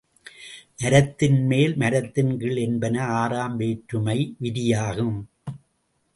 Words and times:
மரத்தின்மேல், 0.83 1.75
மரத்தின்கீழ் 1.75 2.57
என்பன 2.57 3.05
ஆறாம் 3.05 3.57
வேற்றுமை 3.57 4.35
விரியாகும். 4.41 5.17